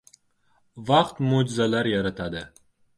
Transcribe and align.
•Vaqt 0.89 1.21
mo‘jizalar 1.29 1.95
yaratadi. 1.95 2.47